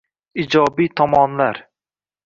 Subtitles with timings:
[0.43, 1.63] Ijobiy tomonlar